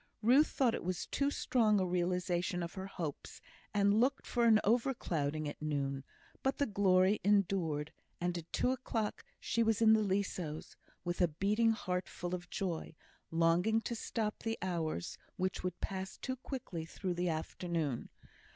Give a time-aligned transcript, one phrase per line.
[0.23, 3.39] Ruth thought it was too strong a realisation of her hopes,
[3.71, 6.03] and looked for an over clouding at noon;
[6.41, 11.27] but the glory endured, and at two o'clock she was in the Leasowes, with a
[11.27, 12.95] beating heart full of joy,
[13.29, 18.09] longing to stop the hours, which would pass too quickly through the afternoon.